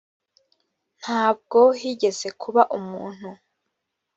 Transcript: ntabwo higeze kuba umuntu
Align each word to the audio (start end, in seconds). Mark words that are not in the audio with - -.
ntabwo 1.01 1.59
higeze 1.79 2.27
kuba 2.41 2.61
umuntu 2.77 3.29